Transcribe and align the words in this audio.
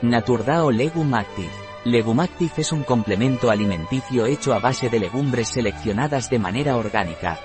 Naturdao 0.00 0.70
Legum 0.70 1.12
Active. 1.12 1.50
Legum 1.84 2.20
es 2.56 2.70
un 2.70 2.84
complemento 2.84 3.50
alimenticio 3.50 4.26
hecho 4.26 4.54
a 4.54 4.60
base 4.60 4.88
de 4.88 5.00
legumbres 5.00 5.48
seleccionadas 5.48 6.30
de 6.30 6.38
manera 6.38 6.76
orgánica. 6.76 7.40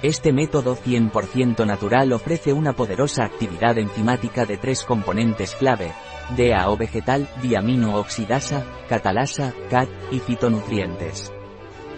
Este 0.00 0.32
método 0.32 0.74
100% 0.74 1.66
natural 1.66 2.14
ofrece 2.14 2.54
una 2.54 2.72
poderosa 2.72 3.24
actividad 3.24 3.76
enzimática 3.76 4.46
de 4.46 4.56
tres 4.56 4.84
componentes 4.84 5.54
clave, 5.54 5.92
DAO 6.34 6.78
vegetal, 6.78 7.28
diamino 7.42 7.96
oxidasa, 7.96 8.64
catalasa, 8.88 9.52
CAT, 9.68 9.90
y 10.10 10.18
fitonutrientes. 10.20 11.30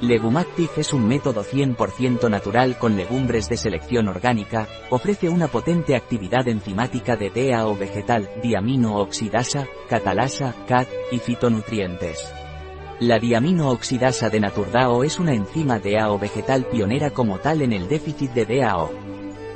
Legumactive 0.01 0.73
es 0.79 0.93
un 0.93 1.07
método 1.07 1.45
100% 1.45 2.29
natural 2.29 2.77
con 2.79 2.97
legumbres 2.97 3.49
de 3.49 3.57
selección 3.57 4.09
orgánica, 4.09 4.69
ofrece 4.91 5.29
una 5.29 5.49
potente 5.49 5.95
actividad 5.97 6.47
enzimática 6.49 7.17
de 7.17 7.31
DAO 7.31 7.77
vegetal, 7.77 8.29
diamino 8.43 8.97
oxidasa, 8.97 9.67
catalasa, 9.89 10.55
CAT, 10.67 10.89
y 11.13 11.19
fitonutrientes. 11.19 12.33
La 13.01 13.19
diamino 13.19 13.71
oxidasa 13.71 14.31
de 14.31 14.41
Naturdao 14.41 15.05
es 15.05 15.19
una 15.19 15.33
enzima 15.33 15.79
DAO 15.79 16.19
vegetal 16.19 16.67
pionera 16.67 17.11
como 17.11 17.39
tal 17.39 17.63
en 17.63 17.73
el 17.73 17.89
déficit 17.89 18.33
de 18.33 18.47
DAO. 18.47 18.91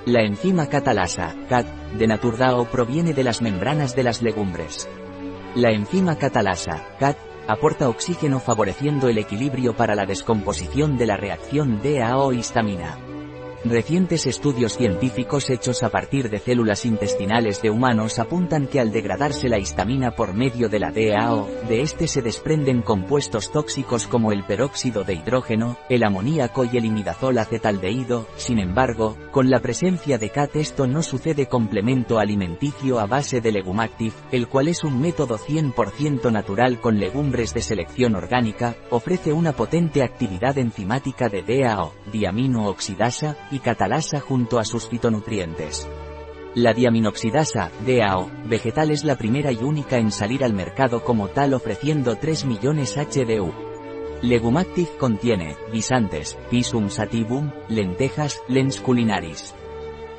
La 0.06 0.23
enzima 0.23 0.69
catalasa, 0.69 1.34
CAT, 1.48 1.66
de 1.98 2.06
Naturdao 2.06 2.64
proviene 2.64 3.12
de 3.12 3.25
las 3.25 3.42
membranas 3.42 3.95
de 3.95 4.05
las 4.05 4.23
legumbres. 4.23 4.89
La 5.55 5.70
enzima 5.70 6.16
catalasa, 6.16 6.86
CAT, 6.98 7.16
aporta 7.48 7.88
oxígeno 7.88 8.38
favoreciendo 8.38 9.09
el 9.09 9.19
equilibrio 9.19 9.75
para 9.75 9.95
la 9.95 10.06
descomposición 10.06 10.98
de 10.98 11.06
la 11.06 11.16
reacción 11.16 11.80
DAO-histamina. 11.83 13.08
Recientes 13.65 14.27
estudios 14.29 14.77
científicos 14.77 15.51
hechos 15.51 15.83
a 15.83 15.89
partir 15.89 16.30
de 16.30 16.39
células 16.39 16.85
intestinales 16.85 17.61
de 17.61 17.71
humanos 17.71 18.21
apuntan 18.21 18.69
que 18.69 18.79
al 18.79 18.93
degradarse 18.93 19.48
la 19.48 19.59
histamina 19.59 20.12
por 20.12 20.33
medio 20.33 20.69
de 20.69 20.79
la 20.79 20.93
DAO, 20.93 21.48
de 21.69 21.83
este 21.83 22.06
se 22.06 22.23
desprenden 22.23 22.83
compuestos 22.83 23.50
tóxicos 23.50 24.06
como 24.06 24.31
el 24.31 24.45
peróxido 24.45 25.03
de 25.03 25.15
hidrógeno, 25.15 25.77
el 25.89 26.05
amoníaco 26.05 26.65
y 26.65 26.77
el 26.77 26.84
imidazol 26.84 27.37
acetaldehído, 27.37 28.28
sin 28.37 28.61
embargo, 28.61 29.17
con 29.33 29.50
la 29.50 29.59
presencia 29.59 30.19
de 30.19 30.31
CAT 30.31 30.55
esto 30.55 30.87
no 30.87 31.03
sucede 31.03 31.47
complemento 31.47 32.20
alimenticio 32.20 33.00
a 33.00 33.06
base 33.06 33.41
de 33.41 33.50
Legumactive, 33.50 34.15
el 34.31 34.47
cual 34.47 34.69
es 34.69 34.84
un 34.84 35.00
método 35.00 35.37
100% 35.37 36.31
natural 36.31 36.81
con 36.81 37.00
legumbres 37.00 37.55
de 37.55 37.62
selección 37.62 38.15
orgánica, 38.15 38.77
ofrece 38.91 39.33
una 39.33 39.53
potente 39.53 40.05
actividad 40.05 40.56
enzimática 40.59 41.28
de 41.28 41.43
DAO, 41.43 41.93
diamino 42.12 42.69
oxidasa, 42.69 43.37
y 43.50 43.60
catalasa 43.60 44.20
junto 44.20 44.58
a 44.58 44.64
sus 44.64 44.88
fitonutrientes. 44.88 45.88
La 46.54 46.72
diaminoxidasa, 46.72 47.70
DAO, 47.86 48.30
vegetal 48.46 48.91
es 48.91 49.04
la 49.04 49.16
primera 49.16 49.52
y 49.52 49.58
única 49.58 49.98
en 49.98 50.10
salir 50.10 50.42
al 50.42 50.54
mercado 50.54 51.04
como 51.04 51.28
tal 51.28 51.54
ofreciendo 51.54 52.16
3 52.16 52.46
millones 52.46 52.96
HDU. 52.96 53.52
Legumactive 54.22 54.96
contiene, 54.98 55.56
guisantes, 55.72 56.36
pisum 56.50 56.91
sativum, 56.91 57.52
lentejas, 57.69 58.41
lens 58.48 58.80
culinaris. 58.80 59.54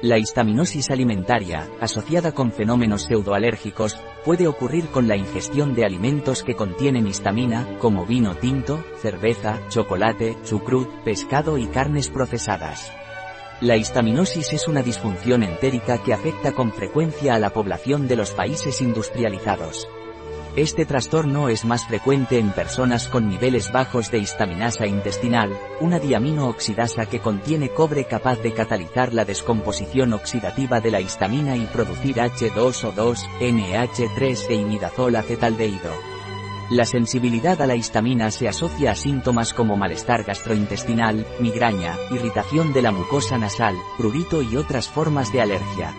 La 0.01 0.17
histaminosis 0.17 0.91
alimentaria, 0.91 1.67
asociada 1.81 2.31
con 2.31 2.53
fenómenos 2.53 3.01
pseudoalérgicos, 3.03 3.97
puede 4.23 4.47
ocurrir 4.47 4.85
con 4.87 5.09
la 5.09 5.17
ingestión 5.17 5.73
de 5.73 5.83
alimentos 5.83 6.43
que 6.43 6.55
contienen 6.55 7.07
histamina, 7.07 7.67
como 7.79 8.05
vino 8.05 8.35
tinto, 8.35 8.81
cerveza, 9.01 9.59
chocolate, 9.67 10.37
chucrut, 10.45 10.87
pescado 11.03 11.57
y 11.57 11.67
carnes 11.67 12.07
procesadas. 12.07 12.93
La 13.61 13.75
histaminosis 13.75 14.53
es 14.53 14.69
una 14.69 14.81
disfunción 14.81 15.43
entérica 15.43 15.97
que 15.97 16.13
afecta 16.13 16.53
con 16.53 16.71
frecuencia 16.71 17.35
a 17.35 17.39
la 17.39 17.49
población 17.49 18.07
de 18.07 18.15
los 18.15 18.31
países 18.31 18.79
industrializados. 18.79 19.85
Este 20.55 20.85
trastorno 20.85 21.49
es 21.49 21.65
más 21.65 21.85
frecuente 21.85 22.39
en 22.39 22.51
personas 22.51 23.09
con 23.09 23.27
niveles 23.27 23.73
bajos 23.73 24.11
de 24.11 24.19
histaminasa 24.19 24.87
intestinal, 24.87 25.51
una 25.81 25.99
diamino 25.99 26.47
oxidasa 26.47 27.05
que 27.05 27.19
contiene 27.19 27.69
cobre 27.69 28.05
capaz 28.05 28.37
de 28.41 28.53
catalizar 28.53 29.13
la 29.13 29.25
descomposición 29.25 30.13
oxidativa 30.13 30.79
de 30.79 30.91
la 30.91 31.01
histamina 31.01 31.57
y 31.57 31.65
producir 31.65 32.15
H2O2, 32.15 33.27
NH3 33.41 34.49
e 34.49 34.53
imidazol 34.53 35.17
acetaldehído. 35.17 36.18
La 36.69 36.85
sensibilidad 36.85 37.59
a 37.63 37.65
la 37.65 37.75
histamina 37.75 38.29
se 38.29 38.47
asocia 38.47 38.91
a 38.91 38.95
síntomas 38.95 39.55
como 39.55 39.75
malestar 39.75 40.23
gastrointestinal, 40.23 41.25
migraña, 41.39 41.97
irritación 42.11 42.73
de 42.73 42.83
la 42.83 42.91
mucosa 42.91 43.39
nasal, 43.39 43.75
prurito 43.97 44.43
y 44.43 44.55
otras 44.55 44.87
formas 44.87 45.33
de 45.33 45.41
alergia. 45.41 45.95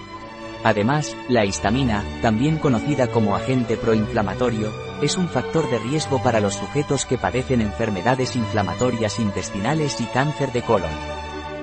Además, 0.63 1.17
la 1.29 1.45
histamina, 1.45 2.05
también 2.23 2.59
conocida 2.59 3.09
como 3.09 3.35
agente 3.35 3.77
proinflamatorio, 3.77 4.73
es 5.03 5.17
un 5.17 5.29
factor 5.29 5.69
de 5.71 5.81
riesgo 5.81 6.23
para 6.23 6.39
los 6.39 6.55
sujetos 6.55 7.05
que 7.05 7.19
padecen 7.19 7.63
enfermedades 7.63 8.37
inflamatorias 8.37 9.19
intestinales 9.19 10.01
y 10.01 10.05
cáncer 10.05 10.53
de 10.53 10.63
colon. 10.63 10.91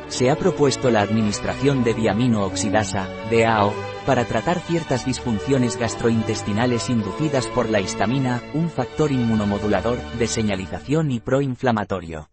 Se 0.10 0.30
ha 0.30 0.36
propuesto 0.36 0.92
la 0.92 1.02
administración 1.02 1.86
de 1.86 1.94
diamino 1.94 2.44
oxidasa, 2.44 3.08
DAO, 3.32 3.74
para 4.08 4.24
tratar 4.24 4.62
ciertas 4.62 5.06
disfunciones 5.06 5.76
gastrointestinales 5.76 6.90
inducidas 6.90 7.46
por 7.48 7.70
la 7.70 7.82
histamina, 7.82 8.42
un 8.54 8.70
factor 8.70 9.12
inmunomodulador, 9.12 10.00
de 10.18 10.28
señalización 10.28 11.12
y 11.12 11.20
proinflamatorio. 11.20 12.30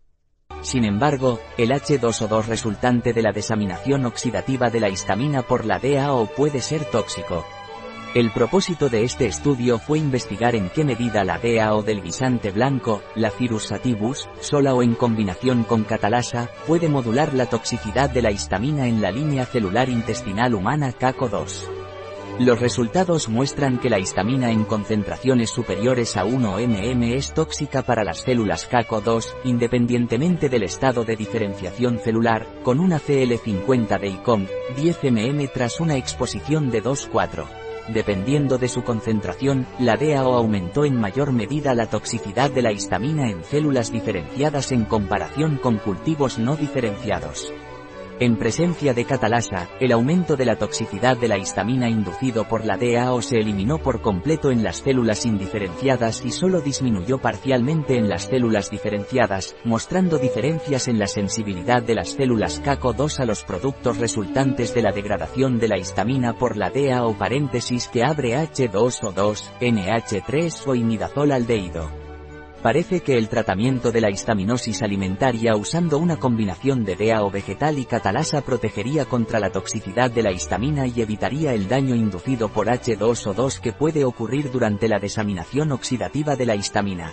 Sin 0.62 0.84
embargo, 0.84 1.40
el 1.58 1.72
H2O2 1.72 2.46
resultante 2.46 3.12
de 3.12 3.22
la 3.22 3.32
desaminación 3.32 4.06
oxidativa 4.06 4.70
de 4.70 4.80
la 4.80 4.88
histamina 4.88 5.42
por 5.42 5.64
la 5.64 5.80
DAO 5.80 6.26
puede 6.26 6.60
ser 6.60 6.84
tóxico. 6.84 7.44
El 8.14 8.30
propósito 8.30 8.88
de 8.88 9.02
este 9.02 9.26
estudio 9.26 9.80
fue 9.80 9.98
investigar 9.98 10.54
en 10.54 10.68
qué 10.68 10.84
medida 10.84 11.24
la 11.24 11.40
DAO 11.40 11.82
del 11.82 12.00
guisante 12.00 12.52
blanco, 12.52 13.02
la 13.16 13.30
Cirrus 13.30 13.64
sativus, 13.64 14.28
sola 14.38 14.72
o 14.72 14.84
en 14.84 14.94
combinación 14.94 15.64
con 15.64 15.82
catalasa, 15.82 16.48
puede 16.68 16.88
modular 16.88 17.34
la 17.34 17.46
toxicidad 17.46 18.08
de 18.10 18.22
la 18.22 18.30
histamina 18.30 18.86
en 18.86 19.02
la 19.02 19.10
línea 19.10 19.44
celular 19.46 19.88
intestinal 19.88 20.54
humana 20.54 20.92
CACO2. 20.96 21.68
Los 22.38 22.60
resultados 22.60 23.28
muestran 23.28 23.78
que 23.78 23.90
la 23.90 23.98
histamina 23.98 24.52
en 24.52 24.62
concentraciones 24.62 25.50
superiores 25.50 26.16
a 26.16 26.24
1 26.24 26.58
mm 26.68 27.02
es 27.14 27.34
tóxica 27.34 27.82
para 27.82 28.04
las 28.04 28.18
células 28.18 28.70
CACO2, 28.70 29.34
independientemente 29.42 30.48
del 30.48 30.62
estado 30.62 31.04
de 31.04 31.16
diferenciación 31.16 31.98
celular, 31.98 32.46
con 32.62 32.78
una 32.78 33.00
CL50 33.00 33.98
de 33.98 34.08
ICOM, 34.08 34.46
10 34.76 35.02
mm 35.02 35.46
tras 35.52 35.80
una 35.80 35.96
exposición 35.96 36.70
de 36.70 36.80
2,4. 36.80 37.63
Dependiendo 37.88 38.56
de 38.56 38.68
su 38.68 38.82
concentración, 38.82 39.66
la 39.78 39.96
DAO 39.96 40.34
aumentó 40.34 40.84
en 40.84 40.98
mayor 40.98 41.32
medida 41.32 41.74
la 41.74 41.86
toxicidad 41.86 42.50
de 42.50 42.62
la 42.62 42.72
histamina 42.72 43.30
en 43.30 43.44
células 43.44 43.92
diferenciadas 43.92 44.72
en 44.72 44.84
comparación 44.84 45.58
con 45.58 45.76
cultivos 45.76 46.38
no 46.38 46.56
diferenciados. 46.56 47.52
En 48.20 48.36
presencia 48.36 48.94
de 48.94 49.04
catalasa, 49.04 49.68
el 49.80 49.90
aumento 49.90 50.36
de 50.36 50.44
la 50.44 50.54
toxicidad 50.54 51.16
de 51.16 51.26
la 51.26 51.36
histamina 51.36 51.88
inducido 51.88 52.46
por 52.46 52.64
la 52.64 52.76
DAO 52.76 53.20
se 53.20 53.38
eliminó 53.38 53.78
por 53.78 54.02
completo 54.02 54.52
en 54.52 54.62
las 54.62 54.76
células 54.76 55.26
indiferenciadas 55.26 56.24
y 56.24 56.30
solo 56.30 56.60
disminuyó 56.60 57.18
parcialmente 57.18 57.98
en 57.98 58.08
las 58.08 58.26
células 58.26 58.70
diferenciadas, 58.70 59.56
mostrando 59.64 60.18
diferencias 60.18 60.86
en 60.86 61.00
la 61.00 61.08
sensibilidad 61.08 61.82
de 61.82 61.96
las 61.96 62.10
células 62.10 62.62
CACO2 62.62 63.18
a 63.18 63.24
los 63.24 63.42
productos 63.42 63.98
resultantes 63.98 64.72
de 64.74 64.82
la 64.82 64.92
degradación 64.92 65.58
de 65.58 65.66
la 65.66 65.78
histamina 65.78 66.34
por 66.34 66.56
la 66.56 66.70
DAO 66.70 67.14
paréntesis 67.18 67.88
que 67.88 68.04
abre 68.04 68.36
H2O2, 68.36 69.50
NH3 69.60 70.66
o 70.68 70.74
imidazol 70.76 71.32
aldehído. 71.32 72.03
Parece 72.64 73.00
que 73.00 73.18
el 73.18 73.28
tratamiento 73.28 73.92
de 73.92 74.00
la 74.00 74.08
histaminosis 74.08 74.80
alimentaria 74.80 75.54
usando 75.54 75.98
una 75.98 76.16
combinación 76.16 76.82
de 76.82 76.96
DAO 76.96 77.30
vegetal 77.30 77.78
y 77.78 77.84
catalasa 77.84 78.40
protegería 78.40 79.04
contra 79.04 79.38
la 79.38 79.52
toxicidad 79.52 80.10
de 80.10 80.22
la 80.22 80.32
histamina 80.32 80.86
y 80.86 81.02
evitaría 81.02 81.52
el 81.52 81.68
daño 81.68 81.94
inducido 81.94 82.48
por 82.48 82.68
H2O2 82.68 83.60
que 83.60 83.74
puede 83.74 84.06
ocurrir 84.06 84.50
durante 84.50 84.88
la 84.88 84.98
desaminación 84.98 85.72
oxidativa 85.72 86.36
de 86.36 86.46
la 86.46 86.56
histamina. 86.56 87.12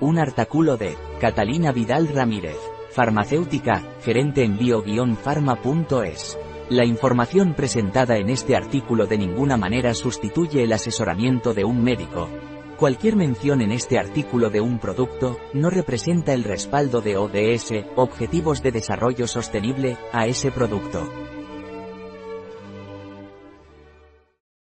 Un 0.00 0.18
artículo 0.18 0.76
de 0.76 0.96
Catalina 1.20 1.70
Vidal 1.70 2.08
Ramírez, 2.08 2.58
farmacéutica, 2.90 3.84
gerente 4.02 4.42
en 4.42 4.58
bio-pharma.es. 4.58 6.38
La 6.70 6.84
información 6.84 7.54
presentada 7.54 8.16
en 8.16 8.30
este 8.30 8.56
artículo 8.56 9.06
de 9.06 9.18
ninguna 9.18 9.56
manera 9.56 9.94
sustituye 9.94 10.64
el 10.64 10.72
asesoramiento 10.72 11.54
de 11.54 11.62
un 11.62 11.84
médico, 11.84 12.28
Cualquier 12.82 13.14
mención 13.14 13.60
en 13.60 13.70
este 13.70 13.96
artículo 13.96 14.50
de 14.50 14.60
un 14.60 14.80
producto, 14.80 15.38
no 15.54 15.70
representa 15.70 16.32
el 16.32 16.42
respaldo 16.42 17.00
de 17.00 17.16
ODS, 17.16 17.86
Objetivos 17.94 18.60
de 18.60 18.72
Desarrollo 18.72 19.28
Sostenible, 19.28 19.96
a 20.12 20.26
ese 20.26 20.50
producto. 20.50 21.08